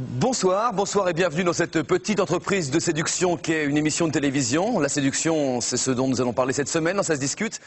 [0.00, 4.12] Bonsoir, bonsoir et bienvenue dans cette petite entreprise de séduction qui est une émission de
[4.12, 4.78] télévision.
[4.78, 7.60] La séduction, c'est ce dont nous allons parler cette semaine, dans ça se discute.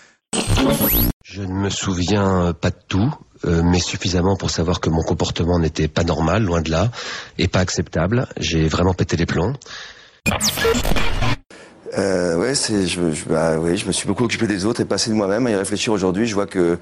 [1.25, 3.13] Je ne me souviens pas de tout,
[3.43, 6.89] euh, mais suffisamment pour savoir que mon comportement n'était pas normal, loin de là,
[7.37, 8.25] et pas acceptable.
[8.37, 9.51] J'ai vraiment pété les plombs.
[11.97, 14.85] Euh, ouais, c'est, je, je, bah, oui, je me suis beaucoup occupé des autres et
[14.85, 15.47] passé de moi-même.
[15.47, 16.79] À y réfléchir aujourd'hui, je vois que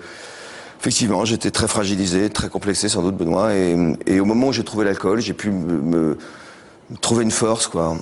[0.79, 3.53] Effectivement, j'étais très fragilisé, très complexé sans doute, Benoît.
[3.53, 6.17] Et, au moment où j'ai trouvé l'alcool, j'ai pu me, me,
[7.01, 7.97] trouver une force, quoi.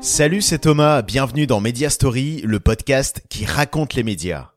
[0.00, 4.51] Salut, c'est Thomas, bienvenue dans Media Story, le podcast qui raconte les médias.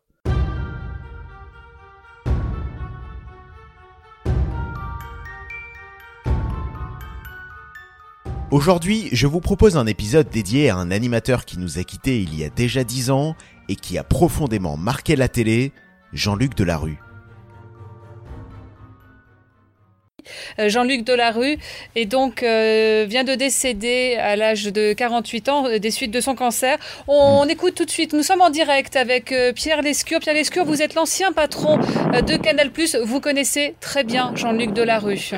[8.51, 12.37] Aujourd'hui, je vous propose un épisode dédié à un animateur qui nous a quittés il
[12.37, 13.35] y a déjà 10 ans
[13.69, 15.73] et qui a profondément marqué la télé,
[16.13, 16.99] Jean-Luc Delarue.
[20.57, 21.57] Jean-Luc Delarue
[21.95, 26.21] et donc euh, vient de décéder à l'âge de 48 ans euh, des suites de
[26.21, 26.77] son cancer.
[27.07, 27.49] On, hmm.
[27.49, 28.13] écoute tout de suite.
[28.13, 30.19] Nous sommes en direct avec Pierre Lescure.
[30.19, 32.71] Pierre Lescure, vous êtes l'ancien patron de Canal+.
[33.03, 35.35] Vous connaissez très bien Jean-Luc Delarue.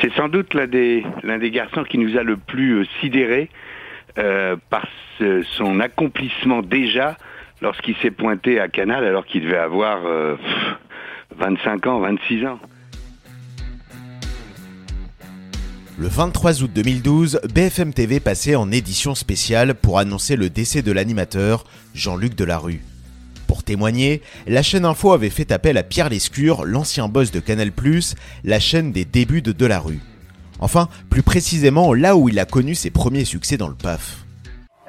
[0.00, 1.04] C'est sans doute l'un des,
[1.50, 3.50] garçons qui nous a le plus euh, sidéré
[4.18, 4.86] euh, par
[5.58, 7.16] son accomplissement déjà
[7.60, 10.00] lorsqu'il s'est pointé à Canal alors qu'il devait avoir
[11.36, 12.58] 25 euh, ans, 26 ans.
[16.00, 20.92] Le 23 août 2012, BFM TV passait en édition spéciale pour annoncer le décès de
[20.92, 22.82] l'animateur Jean-Luc Delarue.
[23.46, 27.70] Pour témoigner, la chaîne Info avait fait appel à Pierre Lescure, l'ancien boss de Canal+,
[28.44, 30.00] la chaîne des débuts de Delarue.
[30.58, 34.24] Enfin, plus précisément là où il a connu ses premiers succès dans le PAF.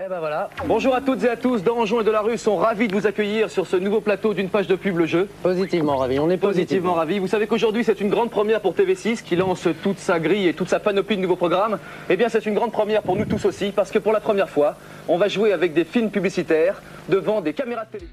[0.04, 0.50] Eh ben voilà.
[0.66, 1.62] Bonjour à toutes et à tous.
[1.62, 4.76] Danjon et Delarue sont ravis de vous accueillir sur ce nouveau plateau d'une page de
[4.76, 5.30] pub le jeu.
[5.44, 7.20] Positivement ravis, on est positivement, ravis.
[7.20, 10.56] Vous savez qu'aujourd'hui c'est une grande première pour TV6 qui lance toute sa grille et
[10.56, 11.78] toute sa panoplie de nouveaux programmes.
[12.10, 14.50] Eh bien c'est une grande première pour nous tous aussi parce que pour la première
[14.50, 14.76] fois,
[15.08, 18.10] on va jouer avec des films publicitaires devant des caméras de télé.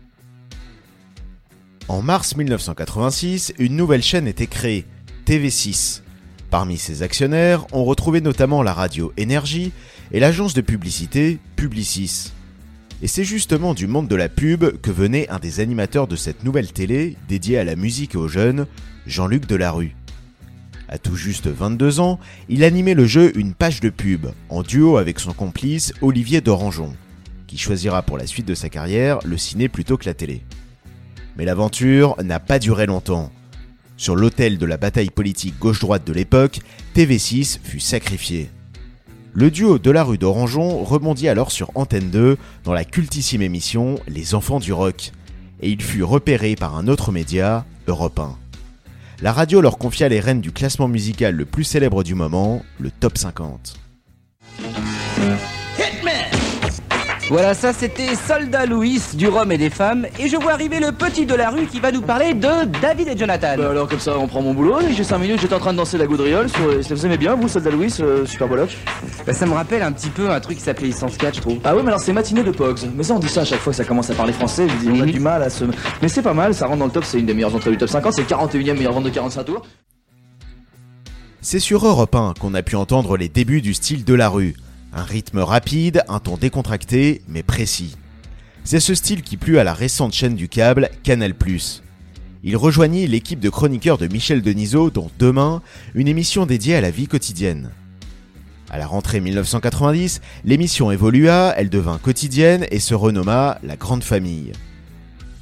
[1.88, 4.84] En mars 1986, une nouvelle chaîne était créée,
[5.26, 6.02] TV6.
[6.50, 9.72] Parmi ses actionnaires, on retrouvait notamment la radio Énergie
[10.12, 12.32] et l'agence de publicité Publicis.
[13.02, 16.44] Et c'est justement du monde de la pub que venait un des animateurs de cette
[16.44, 18.66] nouvelle télé dédiée à la musique et aux jeunes,
[19.06, 19.94] Jean-Luc Delarue.
[20.88, 24.96] À tout juste 22 ans, il animait le jeu Une page de pub, en duo
[24.96, 26.94] avec son complice Olivier Dorangeon,
[27.46, 30.42] qui choisira pour la suite de sa carrière le ciné plutôt que la télé.
[31.36, 33.30] Mais l'aventure n'a pas duré longtemps.
[33.96, 36.60] Sur l'autel de la bataille politique gauche-droite de l'époque,
[36.96, 38.48] TV6 fut sacrifié.
[39.38, 44.00] Le duo de la rue d'Orangeon rebondit alors sur Antenne 2 dans la cultissime émission
[44.08, 45.12] Les Enfants du Rock,
[45.60, 48.36] et il fut repéré par un autre média, Europe 1.
[49.22, 52.90] La radio leur confia les rênes du classement musical le plus célèbre du moment, le
[52.90, 53.78] Top 50.
[57.30, 60.06] Voilà, ça c'était Soldat Louis du Rhum et des femmes.
[60.18, 63.08] Et je vois arriver le petit de la rue qui va nous parler de David
[63.08, 63.54] et Jonathan.
[63.58, 65.76] Bah alors comme ça on prend mon boulot, j'ai 5 minutes, j'étais en train de
[65.76, 66.96] danser la gaudriole sur...
[66.96, 68.78] Vous aimez bien vous Soldat Louis, euh, Super Boloch
[69.26, 71.58] Bah ça me rappelle un petit peu un truc qui s'appelait Licence 4 je trouve.
[71.64, 72.80] Ah oui mais alors c'est matinée de Pogs.
[72.96, 74.86] Mais ça on dit ça à chaque fois que ça commence à parler français, je
[74.86, 75.12] dis, on a mhm.
[75.12, 75.64] du mal à se...
[76.00, 77.76] Mais c'est pas mal, ça rentre dans le top, c'est une des meilleures entrées du
[77.76, 79.66] top 50, c'est 41ème meilleure vente de 45 tours.
[81.42, 84.54] C'est sur Europe 1 qu'on a pu entendre les débuts du style de la rue.
[84.92, 87.96] Un rythme rapide, un ton décontracté, mais précis.
[88.64, 91.34] C'est ce style qui plut à la récente chaîne du câble, Canal+.
[92.42, 95.62] Il rejoignit l'équipe de chroniqueurs de Michel Denisot, dont Demain,
[95.94, 97.70] une émission dédiée à la vie quotidienne.
[98.70, 104.52] À la rentrée 1990, l'émission évolua, elle devint quotidienne et se renomma La Grande Famille.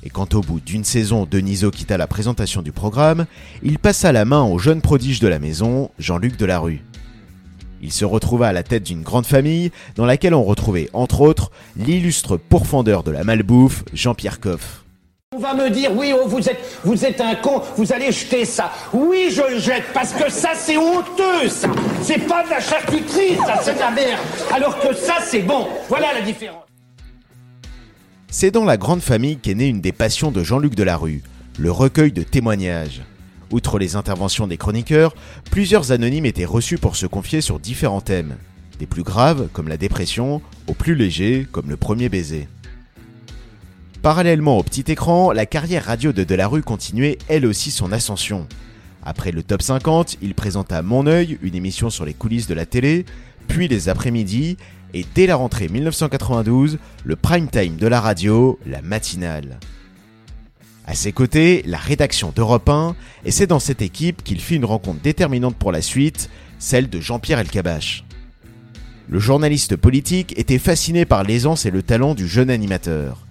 [0.05, 3.27] Et quand au bout d'une saison, Denisot quitta la présentation du programme,
[3.65, 6.85] il passa la main au jeune prodige de la maison, Jean-Luc Delarue.
[7.83, 11.51] Il se retrouva à la tête d'une grande famille dans laquelle on retrouvait entre autres
[11.77, 14.83] l'illustre pourfendeur de la malbouffe, Jean-Pierre Coff.
[15.35, 18.45] On va me dire, oui, oh, vous êtes, vous êtes un con, vous allez jeter
[18.45, 18.73] ça.
[18.93, 21.69] Oui, je le jette, parce que ça, c'est honteux, ça.
[22.01, 24.21] C'est pas de la charcuterie, ça, c'est de la merde.
[24.55, 25.67] Alors que ça, c'est bon.
[25.89, 26.63] Voilà la différence.
[28.31, 31.23] C'est dans la grande famille qu'est née une des passions de Jean-Luc Delarue,
[31.59, 33.03] le recueil de témoignages.
[33.53, 35.15] Outre les interventions des chroniqueurs,
[35.51, 38.37] plusieurs anonymes étaient reçus pour se confier sur différents thèmes,
[38.79, 42.49] des plus graves comme la dépression, aux plus légers comme le premier baiser.
[44.03, 48.47] Parallèlement au petit écran, la carrière radio de Delarue continuait elle aussi son ascension.
[49.05, 52.67] Après le top 50, il présenta Mon œil, une émission sur les coulisses de la
[52.67, 53.07] télé,
[53.47, 54.57] puis les après-midi,
[54.95, 59.59] et dès la rentrée 1992, le prime time de la radio, la matinale.
[60.87, 62.95] À ses côtés, la rédaction d'Europe 1,
[63.25, 66.31] et c'est dans cette équipe qu'il fit une rencontre déterminante pour la suite,
[66.61, 68.05] celle de Jean-Pierre Elkabach.
[69.09, 73.27] Le journaliste politique était fasciné par l'aisance et le talent du jeune animateur.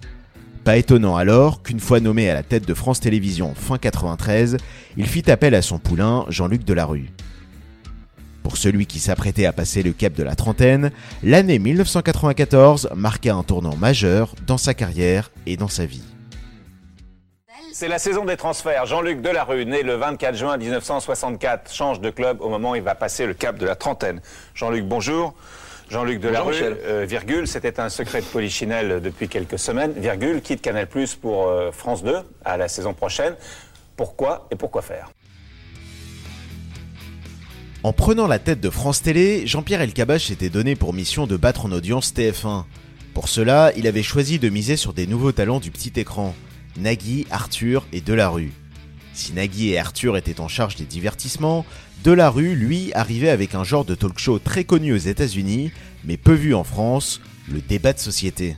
[0.64, 4.58] Pas étonnant alors qu'une fois nommé à la tête de France Télévisions fin 93,
[4.98, 7.10] il fit appel à son poulain Jean-Luc Delarue.
[8.42, 10.90] Pour celui qui s'apprêtait à passer le cap de la trentaine,
[11.22, 16.02] l'année 1994 marqua un tournant majeur dans sa carrière et dans sa vie.
[17.78, 18.86] C'est la saison des transferts.
[18.86, 22.94] Jean-Luc Delarue, né le 24 juin 1964, change de club au moment où il va
[22.94, 24.22] passer le cap de la trentaine.
[24.54, 25.34] Jean-Luc, bonjour.
[25.90, 30.86] Jean-Luc Delarue, euh, virgule, c'était un secret de Polichinelle depuis quelques semaines, virgule, quitte Canal
[30.86, 33.34] Plus pour euh, France 2 à la saison prochaine.
[33.94, 35.10] Pourquoi et pourquoi faire?
[37.82, 41.66] En prenant la tête de France Télé, Jean-Pierre Elkabbach s'était donné pour mission de battre
[41.66, 42.64] en audience TF1.
[43.12, 46.34] Pour cela, il avait choisi de miser sur des nouveaux talents du petit écran,
[46.78, 48.52] Nagui, Arthur et Delarue.
[49.12, 51.64] Si Nagui et Arthur étaient en charge des divertissements,
[52.04, 55.72] Delarue, lui, arrivait avec un genre de talk show très connu aux États-Unis,
[56.04, 57.20] mais peu vu en France,
[57.50, 58.56] le débat de société.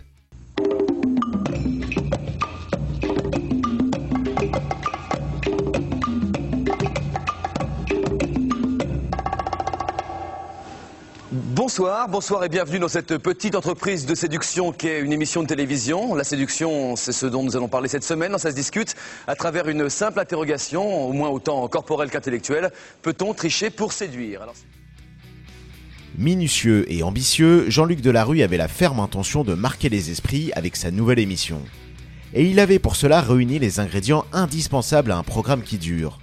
[11.78, 15.46] Bonsoir, bonsoir et bienvenue dans cette petite entreprise de séduction qui est une émission de
[15.46, 16.16] télévision.
[16.16, 18.36] La séduction, c'est ce dont nous allons parler cette semaine.
[18.36, 18.96] Ça se discute
[19.28, 22.72] à travers une simple interrogation, au moins autant corporelle qu'intellectuelle.
[23.02, 24.44] Peut-on tricher pour séduire?
[26.16, 30.90] Minutieux et ambitieux, Jean-Luc Delarue avait la ferme intention de marquer les esprits avec sa
[30.90, 31.60] nouvelle émission.
[32.34, 36.18] Et il avait pour cela réuni les ingrédients indispensables à un programme qui dure.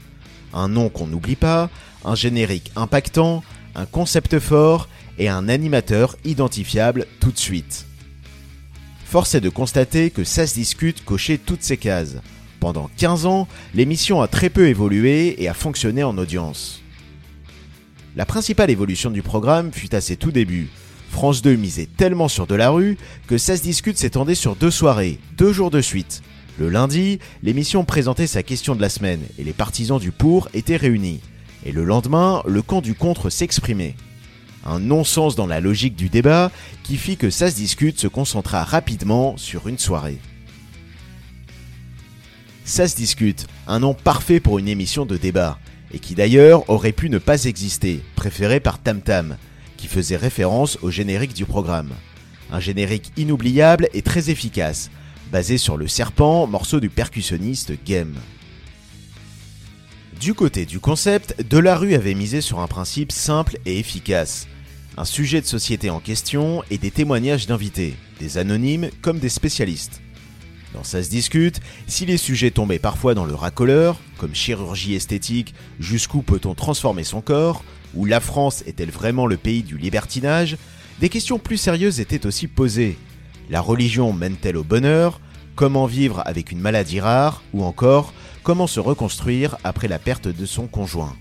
[0.53, 1.69] Un nom qu'on n'oublie pas,
[2.03, 3.41] un générique impactant,
[3.73, 7.85] un concept fort et un animateur identifiable tout de suite.
[9.05, 12.17] Force est de constater que ça discute cochait toutes ces cases.
[12.59, 16.81] Pendant 15 ans, l'émission a très peu évolué et a fonctionné en audience.
[18.15, 20.69] La principale évolution du programme fut à ses tout débuts.
[21.11, 22.97] France 2 misait tellement sur Delarue
[23.27, 26.21] que ça discute s'étendait sur deux soirées, deux jours de suite.
[26.57, 30.77] Le lundi, l'émission présentait sa question de la semaine et les partisans du pour étaient
[30.77, 31.21] réunis.
[31.65, 33.95] Et le lendemain, le camp du contre s'exprimait
[34.65, 36.51] un non-sens dans la logique du débat
[36.83, 40.19] qui fit que ça se discute se concentra rapidement sur une soirée.
[42.65, 45.59] Ça discute, un nom parfait pour une émission de débat,
[45.93, 49.37] et qui d'ailleurs aurait pu ne pas exister, préféré par Tam Tam,
[49.77, 51.91] qui faisait référence au générique du programme.
[52.51, 54.89] Un générique inoubliable et très efficace,
[55.31, 58.15] basé sur le serpent, morceau du percussionniste Game.
[60.19, 64.47] Du côté du concept, Delarue avait misé sur un principe simple et efficace
[64.97, 70.01] un sujet de société en question et des témoignages d'invités, des anonymes comme des spécialistes.
[70.73, 75.53] Dans Ça se discute, si les sujets tombaient parfois dans le racoleur, comme chirurgie esthétique,
[75.79, 77.63] jusqu'où peut-on transformer son corps,
[77.93, 80.57] ou la France est-elle vraiment le pays du libertinage,
[80.99, 82.97] des questions plus sérieuses étaient aussi posées.
[83.49, 85.21] La religion mène-t-elle au bonheur?
[85.55, 87.41] Comment vivre avec une maladie rare?
[87.53, 88.13] Ou encore,
[88.43, 91.15] comment se reconstruire après la perte de son conjoint?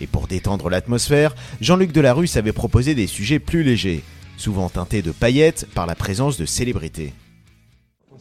[0.00, 4.02] Et pour détendre l'atmosphère, Jean-Luc Delarue savait proposer des sujets plus légers,
[4.36, 7.12] souvent teintés de paillettes par la présence de célébrités.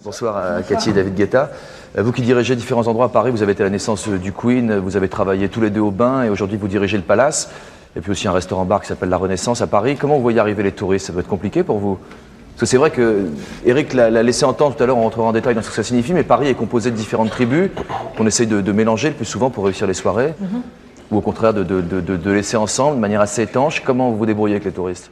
[0.04, 1.52] Bonsoir à Cathy et David Guetta.
[1.98, 4.32] Euh, vous qui dirigez différents endroits à Paris, vous avez été à la naissance du
[4.32, 7.50] Queen, vous avez travaillé tous les deux au bain et aujourd'hui vous dirigez le Palace.
[7.96, 9.96] Et puis aussi un restaurant bar qui s'appelle La Renaissance à Paris.
[10.00, 11.08] Comment vous voyez arriver les touristes?
[11.08, 13.26] Ça peut être compliqué pour vous Parce que c'est vrai que
[13.66, 15.84] Eric l'a laissé entendre tout à l'heure, on rentrera en détail dans ce que ça
[15.84, 17.72] signifie, mais Paris est composé de différentes tribus
[18.16, 20.36] qu'on essaye de, mélanger le plus souvent pour réussir les soirées.
[20.40, 20.62] Mhm
[21.12, 24.66] ou au contraire de, laisser ensemble de manière assez étanche Comment vous vous débrouillez avec
[24.66, 25.12] les touristes?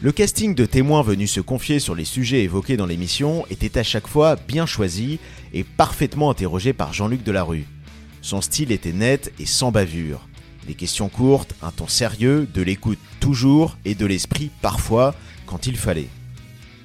[0.00, 3.82] Le casting de témoins venus se confier sur les sujets évoqués dans l'émission était à
[3.82, 5.18] chaque fois bien choisi
[5.54, 7.66] et parfaitement interrogé par Jean-Luc Delarue.
[8.20, 10.28] Son style était net et sans bavure.
[10.66, 15.14] Des questions courtes, un ton sérieux, de l'écoute toujours et de l'esprit parfois
[15.46, 16.08] quand il fallait.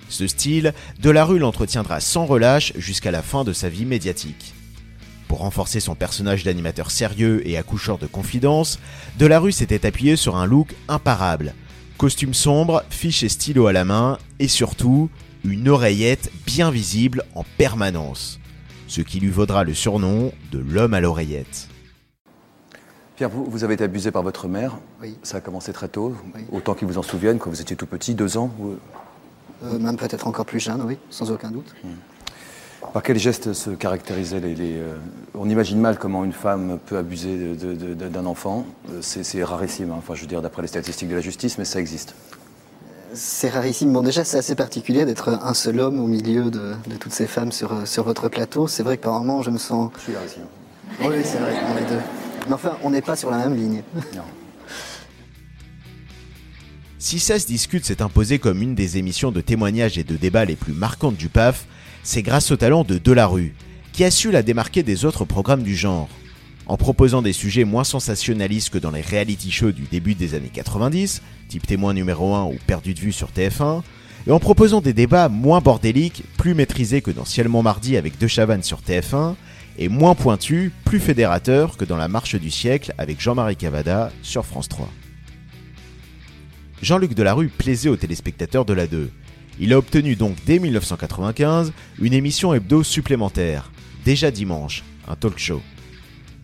[0.07, 4.53] Ce style, Delarue l'entretiendra sans relâche jusqu'à la fin de sa vie médiatique.
[5.29, 8.79] Pour renforcer son personnage d'animateur sérieux et accoucheur de confidence,
[9.19, 11.53] Delarue s'était appuyé sur un look imparable.
[11.99, 15.11] Costume sombre, fiche et stylo à la main, et surtout,
[15.45, 18.39] une oreillette bien visible en permanence.
[18.87, 21.67] Ce qui lui vaudra le surnom de l'homme à l'oreillette.
[23.15, 24.79] Pierre, vous, vous, avez été abusé par votre mère.
[24.99, 25.15] Oui.
[25.21, 26.15] Ça a commencé très tôt,
[26.51, 28.51] autant qu'ils vous en souviennent, quand vous étiez tout petit, deux ans
[29.63, 31.75] euh, Même peut-être encore plus jeune, oui, sans aucun doute.
[31.83, 31.89] Hmm.
[32.93, 34.55] Par quel geste se caractérisaient les...
[34.59, 34.97] euh,
[35.35, 38.65] On imagine mal comment une femme peut abuser d'un enfant.
[38.91, 39.95] Euh, C'est c'est rarissime, hein.
[39.97, 42.15] enfin je veux dire d'après les statistiques de la justice, mais ça existe.
[43.13, 43.91] C'est rarissime.
[43.93, 47.25] Bon, déjà, c'est assez particulier d'être un seul homme au milieu de, de toutes ces
[47.27, 48.67] femmes sur, euh, sur votre plateau.
[48.67, 49.91] C'est vrai que par moments, je me sens.
[49.97, 50.43] Je suis rarissime.
[51.01, 52.01] Oui, c'est vrai, on est deux.
[52.47, 53.83] Mais enfin, on n'est pas sur la même ligne.
[56.97, 60.45] Si ça se discute s'est imposé comme une des émissions de témoignages et de débats
[60.45, 61.65] les plus marquantes du PAF,
[62.03, 63.53] c'est grâce au talent de Delarue,
[63.93, 66.09] qui a su la démarquer des autres programmes du genre.
[66.67, 70.51] En proposant des sujets moins sensationnalistes que dans les reality shows du début des années
[70.53, 73.81] 90, type témoin numéro 1 ou perdu de vue sur TF1,
[74.27, 78.27] et en proposant des débats moins bordéliques, plus maîtrisés que dans Ciellement Mardi avec De
[78.27, 79.35] Chavannes sur TF1,
[79.79, 84.45] et moins pointus, plus fédérateurs que dans La Marche du siècle avec Jean-Marie Cavada sur
[84.45, 84.89] France 3.
[86.81, 89.09] Jean-Luc Delarue plaisait aux téléspectateurs de la 2.
[89.59, 93.71] Il a obtenu donc dès 1995 une émission hebdo supplémentaire,
[94.05, 95.61] déjà dimanche, un talk show.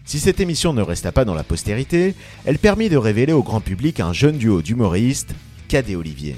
[0.04, 2.14] Si cette émission ne resta pas dans la postérité,
[2.46, 5.34] elle permit de révéler au grand public un jeune duo d'humoristes,
[5.68, 6.36] Cad et Olivier.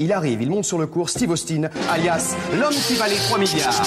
[0.00, 3.82] Il arrive, il monte sur le cours, Steve Austin, alias l'homme qui valait 3 milliards.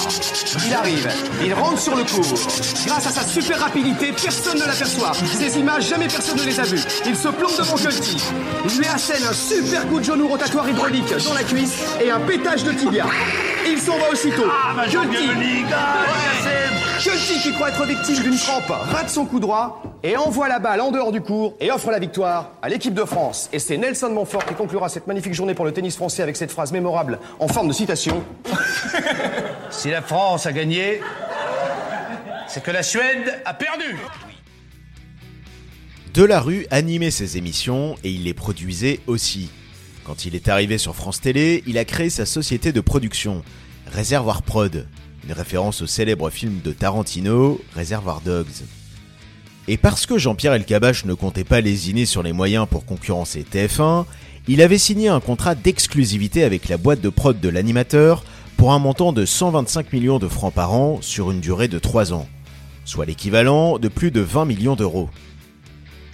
[0.65, 1.09] Il arrive,
[1.43, 2.39] il rentre sur le cours.
[2.85, 5.11] Grâce à sa super rapidité, personne ne l'aperçoit.
[5.13, 6.81] Ces images, jamais personne ne les a vues.
[7.05, 8.17] Il se plante devant Culty.
[8.65, 12.19] Il lui assène un super coup de genou rotatoire hydraulique dans la cuisse et un
[12.21, 13.05] pétage de tibia.
[13.87, 14.43] S'en va aussitôt.
[14.91, 15.27] Culty,
[17.01, 20.81] Culty qui croit être victime d'une crampe, rate son coup droit et envoie la balle
[20.81, 23.47] en dehors du cours et offre la victoire à l'équipe de France.
[23.53, 26.51] Et c'est Nelson Montfort qui conclura cette magnifique journée pour le tennis français avec cette
[26.51, 28.25] phrase mémorable en forme de citation.
[29.69, 30.99] Si la France a gagné,
[32.49, 33.97] c'est que la Suède a perdu.
[36.13, 39.49] Delarue animait ses émissions et il les produisait aussi.
[40.03, 43.43] Quand il est arrivé sur France Télé, il a créé sa société de production,
[43.91, 44.85] Réservoir Prod,
[45.25, 48.63] une référence au célèbre film de Tarantino, Réservoir Dogs.
[49.67, 54.05] Et parce que Jean-Pierre Elkabach ne comptait pas lésiner sur les moyens pour concurrencer TF1,
[54.47, 58.23] il avait signé un contrat d'exclusivité avec la boîte de prod de l'animateur
[58.55, 62.13] pour un montant de 125 millions de francs par an sur une durée de 3
[62.13, 62.27] ans,
[62.85, 65.09] soit l'équivalent de plus de 20 millions d'euros.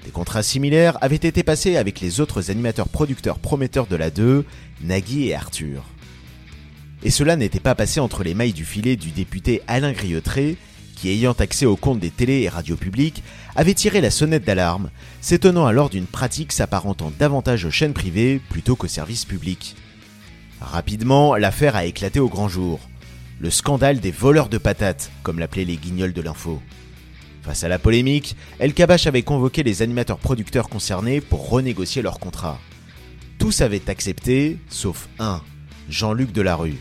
[0.06, 4.46] Des contrats similaires avaient été passés avec les autres animateurs producteurs prometteurs de la 2,
[4.82, 5.84] Nagui et Arthur.
[7.03, 10.57] Et cela n'était pas passé entre les mailles du filet du député Alain Griotré,
[10.95, 13.24] qui ayant accès aux comptes des télé et radios publiques,
[13.57, 18.77] avait tiré la sonnette d'alarme, s'étonnant alors d'une pratique s'apparentant davantage aux chaînes privées plutôt
[18.77, 19.75] qu'aux services publics.
[20.62, 22.79] Rapidement, l'affaire a éclaté au grand jour.
[23.39, 26.62] Le scandale des voleurs de patates, comme l'appelaient les guignols de l'info.
[27.41, 32.19] Face à la polémique, El Kabach avait convoqué les animateurs producteurs concernés pour renégocier leur
[32.19, 32.57] contrat.
[33.39, 35.41] Tous avaient accepté, sauf un,
[35.89, 36.77] Jean-Luc Delarue.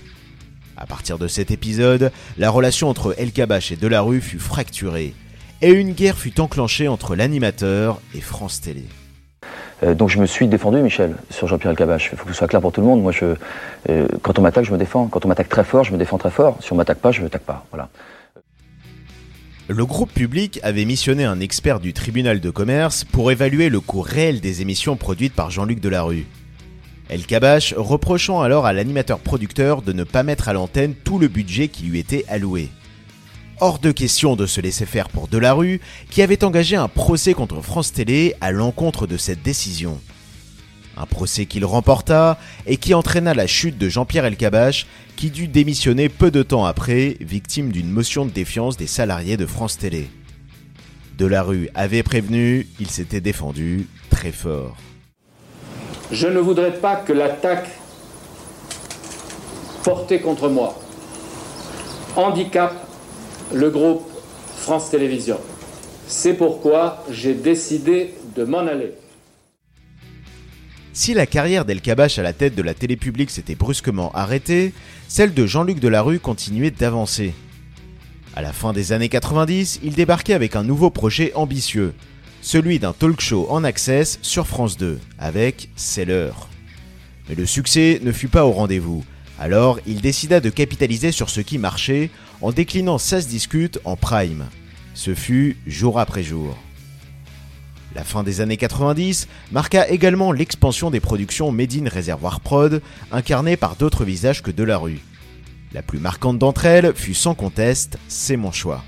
[0.83, 5.15] À partir de cet épisode, la relation entre El Kabach et Delarue fut fracturée,
[5.61, 8.83] et une guerre fut enclenchée entre l'animateur et France Télé.
[9.85, 12.11] Euh, donc je me suis défendu, Michel, sur Jean-Pierre Elkabbach.
[12.12, 13.01] Il faut que ce soit clair pour tout le monde.
[13.01, 13.37] Moi, je,
[13.91, 15.07] euh, quand on m'attaque, je me défends.
[15.07, 16.59] Quand on m'attaque très fort, je me défends très fort.
[16.61, 17.65] Si on m'attaque pas, je ne m'attaque pas.
[17.71, 17.89] Voilà.
[19.69, 24.01] Le groupe public avait missionné un expert du tribunal de commerce pour évaluer le coût
[24.01, 26.27] réel des émissions produites par Jean-Luc Delarue.
[27.12, 31.28] El Kabach reprochant alors à l'animateur producteur de ne pas mettre à l'antenne tout le
[31.28, 32.71] budget qui lui était alloué.
[33.61, 37.61] Hors de question de se laisser faire pour Delarue, qui avait engagé un procès contre
[37.61, 40.00] France Télé à l'encontre de cette décision.
[40.97, 46.09] Un procès qu'il remporta et qui entraîna la chute de Jean-Pierre Elkabach, qui dut démissionner
[46.09, 50.09] peu de temps après, victime d'une motion de défiance des salariés de France Télé.
[51.19, 54.78] Delarue avait prévenu, il s'était défendu très fort.
[56.12, 57.71] Je ne voudrais pas que l'attaque
[59.83, 60.78] portée contre moi
[62.16, 62.87] handicape
[63.54, 64.07] le groupe
[64.59, 65.40] France Télévisions.
[66.07, 68.92] C'est pourquoi j'ai décidé de m'en aller.
[70.92, 74.75] Si la carrière d'El Kabach à la tête de la télé publique s'était brusquement arrêtée,
[75.09, 77.33] celle de Jean-Luc Delarue continuait d'avancer.
[78.37, 81.95] À la fin des années 90, il débarquait avec un nouveau projet ambitieux,
[82.43, 86.49] celui d'un talk show en access sur France 2, avec C'est l'heure.
[87.29, 89.05] Mais le succès ne fut pas au rendez-vous,
[89.39, 92.11] alors il décida de capitaliser sur ce qui marchait
[92.43, 94.45] en déclinant Ça se discute en prime.
[94.95, 96.59] Ce fut jour après jour.
[97.95, 102.83] La fin des années 90 marqua également l'expansion des productions Made in Réservoir Prod,
[103.13, 105.01] incarnées par d'autres visages que Delarue.
[105.73, 108.83] La plus marquante d'entre elles fut sans conteste C'est mon choix.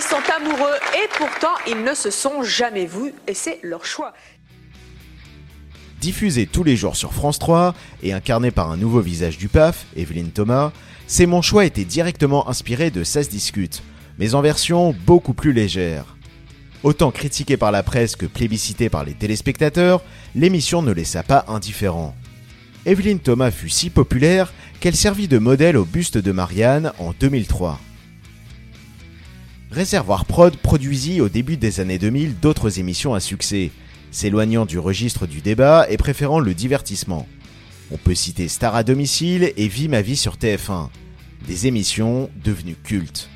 [0.00, 4.12] D'aujourd'hui sont amoureux et pourtant ils ne se sont jamais vus et c'est leur choix.
[6.00, 9.84] Diffusé tous les jours sur France 3 et incarné par un nouveau visage du PAF,
[9.96, 10.72] Evelyne Thomas,
[11.06, 13.82] C'est mon choix était directement inspiré de Ça se discute,
[14.18, 16.16] mais en version beaucoup plus légère.
[16.82, 20.02] Autant critiquée par la presse que plébiscitée par les téléspectateurs,
[20.34, 22.14] l'émission ne laissa pas indifférent.
[22.86, 27.78] Evelyne Thomas fut si populaire qu'elle servit de modèle au buste de Marianne en 2003.
[29.70, 33.70] Réservoir Prod produisit au début des années 2000 d'autres émissions à succès,
[34.10, 37.28] s'éloignant du registre du débat et préférant le divertissement.
[37.92, 40.88] On peut citer Star à domicile et Vie ma vie sur TF1,
[41.46, 43.30] des émissions devenues cultes.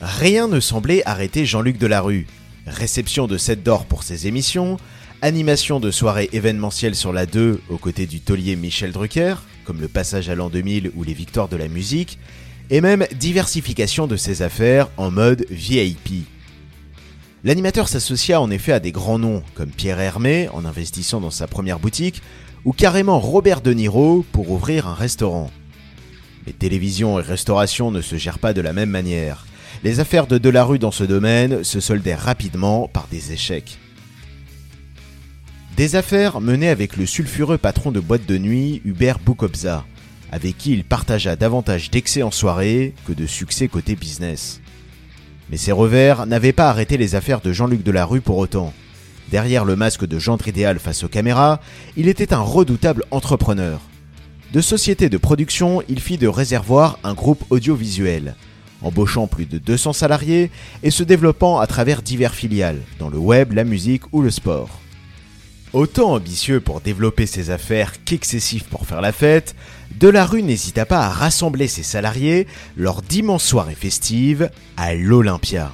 [0.00, 2.26] Rien ne semblait arrêter Jean-Luc Delarue.
[2.66, 4.78] Réception de 7 d'or pour ses émissions,
[5.22, 9.88] animation de soirées événementielles sur la 2 aux côtés du taulier Michel Drucker, comme le
[9.88, 12.18] passage à l'an 2000 ou les victoires de la musique,
[12.70, 16.26] et même diversification de ses affaires en mode VIP.
[17.44, 21.46] L'animateur s'associa en effet à des grands noms comme Pierre Hermé en investissant dans sa
[21.46, 22.22] première boutique,
[22.64, 25.50] ou carrément Robert De Niro pour ouvrir un restaurant.
[26.46, 29.46] Mais télévision et restauration ne se gèrent pas de la même manière.
[29.82, 33.78] Les affaires de Delarue dans ce domaine se soldèrent rapidement par des échecs.
[35.76, 39.84] Des affaires menées avec le sulfureux patron de boîte de nuit Hubert Boukobza,
[40.32, 44.60] avec qui il partagea davantage d'excès en soirée que de succès côté business.
[45.50, 48.72] Mais ces revers n'avaient pas arrêté les affaires de Jean-Luc Delarue pour autant.
[49.30, 51.60] Derrière le masque de gendre idéal face aux caméras,
[51.96, 53.80] il était un redoutable entrepreneur.
[54.52, 58.36] De société de production, il fit de Réservoir un groupe audiovisuel,
[58.82, 60.50] embauchant plus de 200 salariés
[60.82, 64.80] et se développant à travers divers filiales, dans le web, la musique ou le sport.
[65.74, 69.56] Autant ambitieux pour développer ses affaires qu'excessif pour faire la fête,
[69.98, 75.72] Delarue n'hésita pas à rassembler ses salariés lors d'immenses soirées festives à l'Olympia.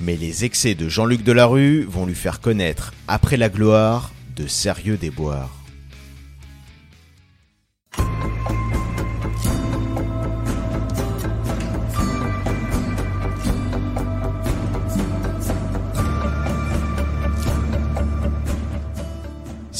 [0.00, 4.96] Mais les excès de Jean-Luc Delarue vont lui faire connaître, après la gloire, de sérieux
[4.96, 5.59] déboires.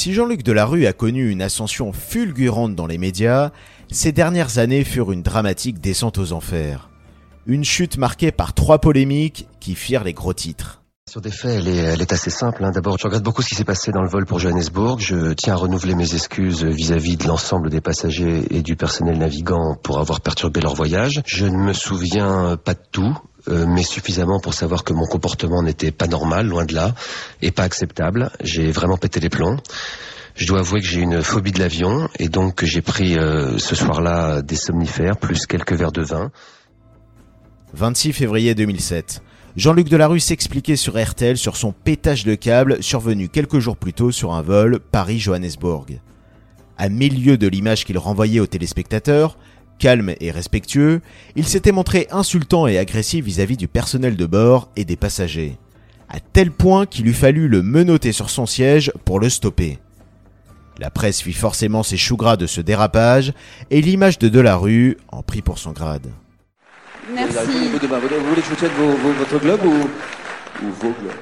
[0.00, 3.50] Si Jean-Luc Delarue a connu une ascension fulgurante dans les médias,
[3.90, 6.88] ces dernières années furent une dramatique descente aux enfers.
[7.44, 10.80] Une chute marquée par trois polémiques qui firent les gros titres.
[11.06, 12.64] Sur des faits, elle est, assez simple.
[12.64, 12.70] hein.
[12.70, 15.00] D'abord, je regrette beaucoup ce qui s'est passé dans le vol pour Johannesburg.
[15.00, 19.74] Je tiens à renouveler mes excuses vis-à-vis de l'ensemble des passagers et du personnel navigant
[19.74, 21.20] pour avoir perturbé leur voyage.
[21.26, 23.18] Je ne me souviens pas de tout.
[23.48, 26.94] Euh, mais suffisamment pour savoir que mon comportement n'était pas normal, loin de là,
[27.42, 28.30] et pas acceptable.
[28.42, 29.56] J'ai vraiment pété les plombs.
[30.34, 33.74] Je dois avouer que j'ai une phobie de l'avion, et donc j'ai pris euh, ce
[33.74, 36.30] soir-là des somnifères, plus quelques verres de vin.
[37.74, 39.22] 26 février 2007.
[39.56, 44.12] Jean-Luc Delarue s'expliquait sur RTL sur son pétage de câble survenu quelques jours plus tôt
[44.12, 46.00] sur un vol Paris-Johannesburg.
[46.78, 49.36] À milieu de l'image qu'il renvoyait aux téléspectateurs,
[49.80, 51.00] calme et respectueux,
[51.34, 55.56] il s'était montré insultant et agressif vis-à-vis du personnel de bord et des passagers.
[56.08, 59.78] À tel point qu'il eût fallu le menotter sur son siège pour le stopper.
[60.78, 63.32] La presse fit forcément ses choux gras de ce dérapage
[63.70, 66.06] et l'image de Delarue en prit pour son grade.
[67.12, 67.34] Merci.
[67.72, 71.12] Vous, voulez que je vous tienne vos- vos- votre globe ou, ou vos globes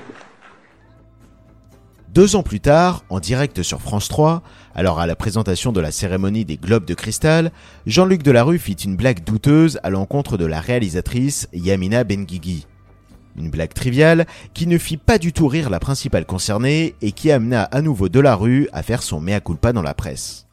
[2.19, 4.43] Deux ans plus tard, en direct sur France 3,
[4.75, 7.53] alors à la présentation de la cérémonie des Globes de Cristal,
[7.87, 12.67] Jean-Luc Delarue fit une blague douteuse à l'encontre de la réalisatrice Yamina Benguigui.
[13.39, 17.31] Une blague triviale qui ne fit pas du tout rire la principale concernée et qui
[17.31, 20.49] amena à nouveau Delarue à faire son mea culpa dans la presse.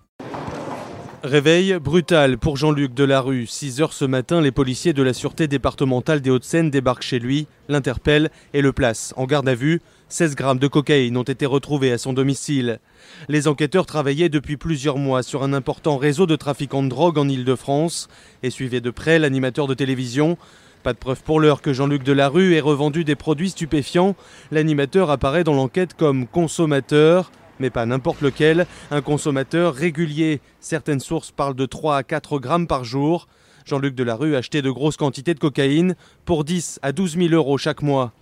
[1.23, 3.47] Réveil brutal pour Jean-Luc Delarue.
[3.47, 7.47] 6 heures ce matin, les policiers de la Sûreté départementale des Hauts-de-Seine débarquent chez lui,
[7.69, 9.81] l'interpellent et le placent en garde à vue.
[10.07, 12.79] 16 grammes de cocaïne ont été retrouvés à son domicile.
[13.27, 17.27] Les enquêteurs travaillaient depuis plusieurs mois sur un important réseau de trafiquants de drogue en
[17.27, 18.07] Ile-de-France
[18.43, 20.37] et suivaient de près l'animateur de télévision.
[20.83, 24.15] Pas de preuve pour l'heure que Jean-Luc Delarue ait revendu des produits stupéfiants.
[24.51, 30.39] L'animateur apparaît dans l'enquête comme consommateur, mais pas n'importe lequel, un consommateur régulier.
[30.59, 33.27] Certaines sources parlent de 3 à 4 grammes par jour.
[33.65, 37.81] Jean-Luc Delarue achetait de grosses quantités de cocaïne pour 10 à 12 000 euros chaque
[37.81, 38.13] mois.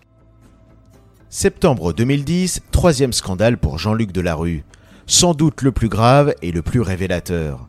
[1.35, 4.63] Septembre 2010, troisième scandale pour Jean-Luc Delarue.
[5.07, 7.67] Sans doute le plus grave et le plus révélateur.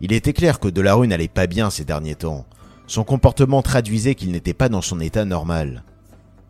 [0.00, 2.46] Il était clair que Delarue n'allait pas bien ces derniers temps.
[2.86, 5.82] Son comportement traduisait qu'il n'était pas dans son état normal.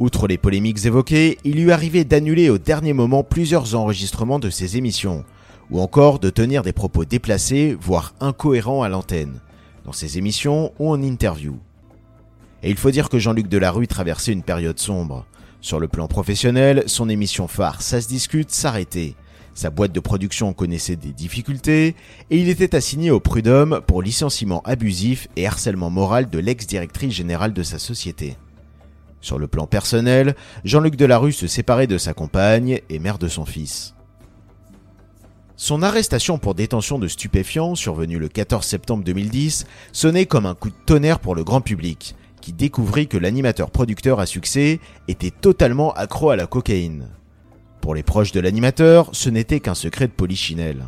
[0.01, 4.77] Outre les polémiques évoquées, il lui arrivait d'annuler au dernier moment plusieurs enregistrements de ses
[4.77, 5.25] émissions,
[5.71, 9.41] ou encore de tenir des propos déplacés, voire incohérents à l'antenne,
[9.87, 11.59] dans ses émissions ou en interview.
[12.63, 15.25] Et il faut dire que Jean-Luc Delarue traversait une période sombre.
[15.61, 19.15] Sur le plan professionnel, son émission phare Ça se discute s'arrêtait.
[19.53, 21.95] Sa boîte de production connaissait des difficultés
[22.31, 27.53] et il était assigné au prud'homme pour licenciement abusif et harcèlement moral de l'ex-directrice générale
[27.53, 28.39] de sa société.
[29.21, 33.45] Sur le plan personnel, Jean-Luc Delarue se séparait de sa compagne et mère de son
[33.45, 33.95] fils.
[35.57, 40.71] Son arrestation pour détention de stupéfiants, survenue le 14 septembre 2010, sonnait comme un coup
[40.71, 45.93] de tonnerre pour le grand public, qui découvrit que l'animateur producteur à succès était totalement
[45.93, 47.09] accro à la cocaïne.
[47.81, 50.85] Pour les proches de l'animateur, ce n'était qu'un secret de polichinelle.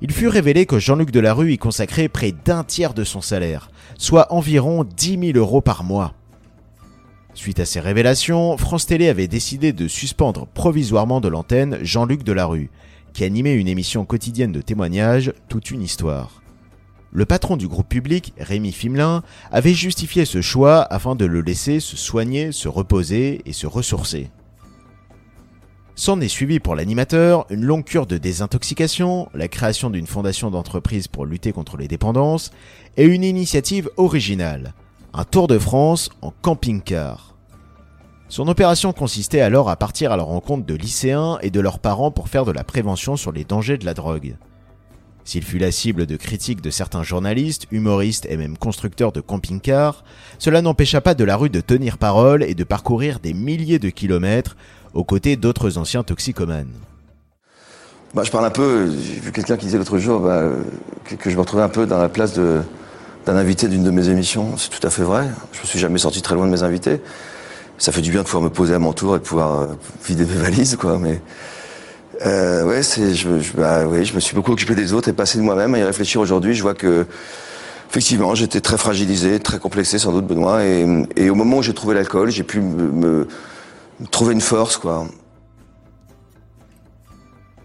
[0.00, 4.32] Il fut révélé que Jean-Luc Delarue y consacrait près d'un tiers de son salaire, soit
[4.32, 6.14] environ 10 000 euros par mois.
[7.34, 12.70] Suite à ces révélations, France Télé avait décidé de suspendre provisoirement de l'antenne Jean-Luc Delarue,
[13.12, 16.42] qui animait une émission quotidienne de témoignages, toute une histoire.
[17.10, 21.80] Le patron du groupe public, Rémi Fimelin, avait justifié ce choix afin de le laisser
[21.80, 24.30] se soigner, se reposer et se ressourcer.
[25.94, 31.08] S'en est suivi pour l'animateur une longue cure de désintoxication, la création d'une fondation d'entreprise
[31.08, 32.52] pour lutter contre les dépendances
[32.96, 34.74] et une initiative originale,
[35.12, 37.34] un tour de France en camping-car.
[38.28, 42.10] Son opération consistait alors à partir à la rencontre de lycéens et de leurs parents
[42.10, 44.36] pour faire de la prévention sur les dangers de la drogue.
[45.28, 50.02] S'il fut la cible de critiques de certains journalistes, humoristes et même constructeurs de camping-cars,
[50.38, 53.90] cela n'empêcha pas de la rue de tenir parole et de parcourir des milliers de
[53.90, 54.56] kilomètres
[54.94, 56.72] aux côtés d'autres anciens toxicomanes.
[58.14, 60.44] Bah, je parle un peu, j'ai vu quelqu'un qui disait l'autre jour bah,
[61.04, 62.64] que, que, je me retrouvais un peu dans la place d'un
[63.26, 64.56] invité d'une de mes émissions.
[64.56, 65.28] C'est tout à fait vrai.
[65.52, 67.02] Je me suis jamais sorti très loin de mes invités.
[67.76, 69.66] Ça fait du bien de pouvoir me poser à mon tour et de pouvoir euh,
[70.06, 70.98] vider mes valises, quoi.
[70.98, 71.20] Mais
[72.26, 75.38] euh, ouais, c'est, je, bah, oui, je me suis beaucoup occupé des autres et passé
[75.38, 75.74] de moi-même.
[75.74, 77.06] À y réfléchir aujourd'hui, je vois que
[77.88, 80.64] effectivement, j'étais très fragilisé, très complexé sans doute, Benoît.
[80.64, 83.26] Et, au moment où j'ai trouvé l'alcool, j'ai pu me,
[84.00, 85.06] me trouver une force, quoi.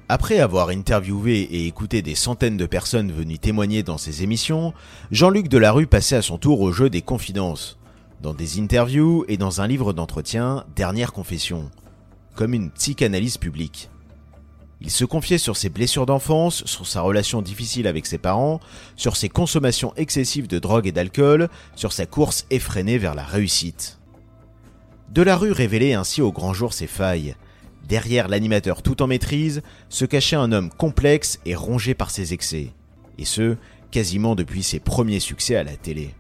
[0.10, 4.74] Après avoir interviewé et écouté des centaines de personnes venues témoigner dans ses émissions,
[5.12, 7.80] Jean-Luc Delarue passait à son tour au jeu des confidences.
[8.22, 11.72] Dans des interviews et dans un livre d'entretien, Dernière confession.
[12.36, 13.90] Comme une psychanalyse publique.
[14.84, 18.60] Il se confiait sur ses blessures d'enfance, sur sa relation difficile avec ses parents,
[18.98, 24.00] sur ses consommations excessives de drogue et d'alcool, sur sa course effrénée vers la réussite.
[25.10, 27.36] Delarue révélait ainsi au grand jour ses failles.
[27.88, 32.72] Derrière l'animateur tout en maîtrise se cachait un homme complexe et rongé par ses excès.
[33.18, 33.56] Et ce,
[33.92, 36.14] quasiment depuis ses premiers succès à la télé.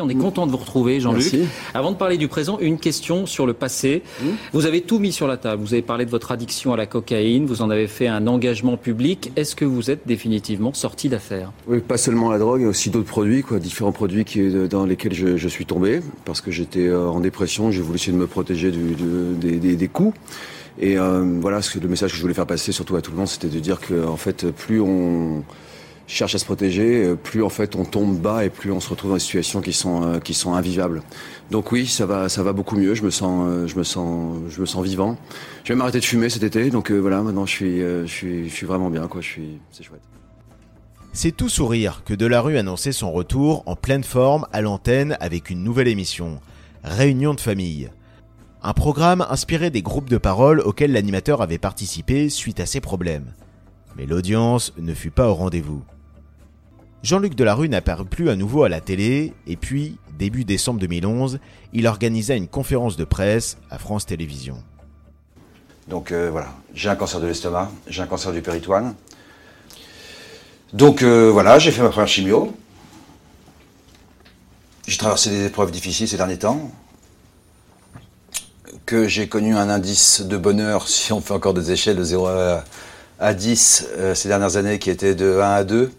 [0.00, 1.34] On est content de vous retrouver, Jean-Luc.
[1.74, 4.02] Avant de parler du présent, une question sur le passé.
[4.20, 4.26] Mmh.
[4.52, 5.60] Vous avez tout mis sur la table.
[5.60, 7.46] Vous avez parlé de votre addiction à la cocaïne.
[7.46, 9.32] Vous en avez fait un engagement public.
[9.34, 13.08] Est-ce que vous êtes définitivement sorti d'affaire Oui, pas seulement la drogue, mais aussi d'autres
[13.08, 17.08] produits, quoi, différents produits qui, dans lesquels je, je suis tombé parce que j'étais euh,
[17.08, 17.72] en dépression.
[17.72, 20.16] J'ai voulu essayer de me protéger du, du, des, des, des, coups.
[20.78, 23.10] Et euh, voilà, ce que, le message que je voulais faire passer, surtout à tout
[23.10, 25.42] le monde, c'était de dire que en fait, plus on
[26.06, 29.10] cherche à se protéger, plus en fait on tombe bas et plus on se retrouve
[29.10, 31.02] dans des situations qui sont euh, qui sont invivables.
[31.50, 32.94] Donc oui, ça va ça va beaucoup mieux.
[32.94, 35.16] Je me sens euh, je me sens je me sens vivant.
[35.64, 38.48] Je vais m'arrêter de fumer cet été, donc euh, voilà, maintenant je suis je suis
[38.48, 39.20] je suis vraiment bien quoi.
[39.20, 40.02] Je suis c'est chouette.
[41.14, 45.62] C'est tout sourire que Delarue annonçait son retour en pleine forme à l'antenne avec une
[45.62, 46.40] nouvelle émission,
[46.84, 47.90] Réunion de famille.
[48.62, 53.34] Un programme inspiré des groupes de parole auxquels l'animateur avait participé suite à ses problèmes.
[53.96, 55.82] Mais l'audience ne fut pas au rendez-vous.
[57.02, 61.40] Jean-Luc Delarue n'apparut plus à nouveau à la télé, et puis, début décembre 2011,
[61.72, 64.62] il organisa une conférence de presse à France Télévisions.
[65.88, 68.94] Donc euh, voilà, j'ai un cancer de l'estomac, j'ai un cancer du péritoine.
[70.72, 72.54] Donc euh, voilà, j'ai fait ma première chimio.
[74.86, 76.70] J'ai traversé des épreuves difficiles ces derniers temps.
[78.86, 82.26] Que j'ai connu un indice de bonheur, si on fait encore des échelles de 0
[82.26, 82.64] à
[83.32, 85.92] 10 euh, ces dernières années, qui était de 1 à 2.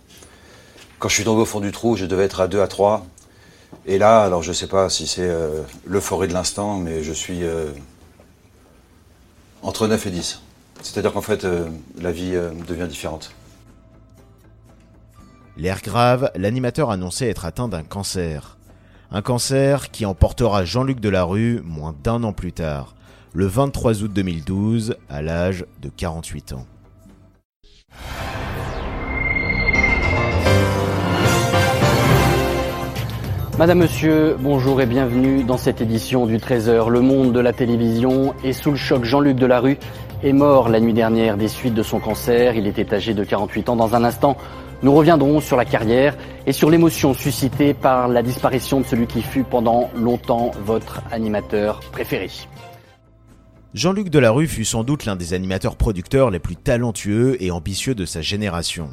[0.99, 3.05] Quand je suis tombé au fond du trou, je devais être à 2 à 3.
[3.85, 7.11] Et là, alors je ne sais pas si c'est euh, l'euphorie de l'instant, mais je
[7.11, 7.71] suis euh,
[9.61, 10.41] entre 9 et 10.
[10.81, 11.67] C'est-à-dire qu'en fait, euh,
[11.99, 13.33] la vie devient différente.
[15.57, 18.57] L'air grave, l'animateur annonçait être atteint d'un cancer.
[19.11, 22.95] Un cancer qui emportera Jean-Luc Delarue moins d'un an plus tard,
[23.33, 26.65] le 23 août 2012, à l'âge de 48 ans.
[33.59, 36.89] Madame, Monsieur, bonjour et bienvenue dans cette édition du Trésor.
[36.89, 39.03] Le monde de la télévision est sous le choc.
[39.03, 39.77] Jean-Luc Delarue
[40.23, 42.55] est mort la nuit dernière des suites de son cancer.
[42.55, 43.75] Il était âgé de 48 ans.
[43.75, 44.37] Dans un instant,
[44.81, 49.21] Nous reviendrons sur la carrière et sur l'émotion suscitée par la disparition de celui qui
[49.21, 52.29] fut pendant longtemps votre animateur préféré.
[53.73, 58.05] Jean-Luc Delarue fut sans doute l'un des animateurs producteurs les plus talentueux et ambitieux de
[58.05, 58.91] sa génération.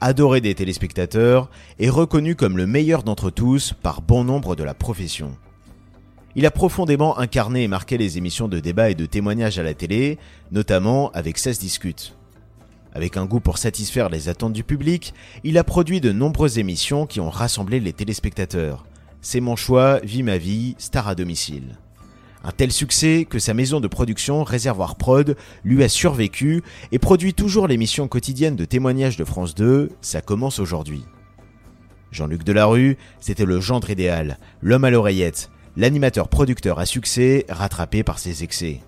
[0.00, 4.74] Adoré des téléspectateurs et reconnu comme le meilleur d'entre tous par bon nombre de la
[4.74, 5.36] profession.
[6.36, 9.74] Il a profondément incarné et marqué les émissions de débat et de témoignages à la
[9.74, 10.18] télé,
[10.52, 12.14] notamment avec 16 discutes.
[12.94, 17.06] Avec un goût pour satisfaire les attentes du public, il a produit de nombreuses émissions
[17.06, 18.86] qui ont rassemblé les téléspectateurs.
[19.20, 21.76] C'est mon choix, Vie ma vie, Star à domicile.
[22.44, 27.34] Un tel succès que sa maison de production Réservoir Prod lui a survécu et produit
[27.34, 31.04] toujours l'émission quotidienne de témoignages de France 2, ça commence aujourd'hui.
[32.10, 38.18] Jean-Luc Delarue, c'était le gendre idéal, l'homme à l'oreillette, l'animateur producteur à succès rattrapé par
[38.18, 38.80] ses excès.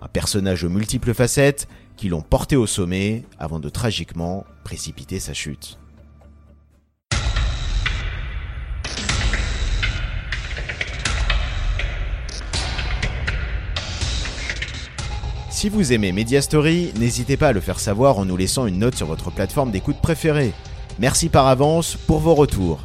[0.00, 1.66] Un personnage aux multiples facettes
[1.96, 5.78] qui l'ont porté au sommet avant de tragiquement précipiter sa chute.
[15.64, 18.80] Si vous aimez Media Story, n'hésitez pas à le faire savoir en nous laissant une
[18.80, 20.52] note sur votre plateforme d'écoute préférée.
[20.98, 22.80] Merci par avance pour vos retours.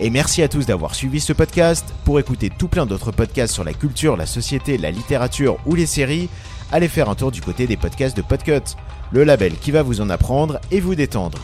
[0.00, 1.94] Et merci à tous d'avoir suivi ce podcast.
[2.04, 5.86] Pour écouter tout plein d'autres podcasts sur la culture, la société, la littérature ou les
[5.86, 6.28] séries,
[6.72, 8.74] allez faire un tour du côté des podcasts de Podcut,
[9.12, 11.38] le label qui va vous en apprendre et vous détendre.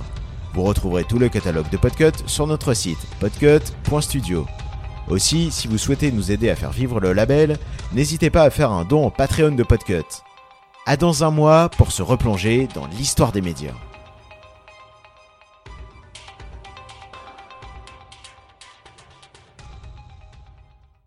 [0.55, 4.45] Vous retrouverez tout le catalogue de Podcut sur notre site podcut.studio.
[5.09, 7.59] Aussi, si vous souhaitez nous aider à faire vivre le label,
[7.93, 10.03] n'hésitez pas à faire un don au Patreon de Podcut.
[10.87, 13.75] À dans un mois pour se replonger dans l'histoire des médias.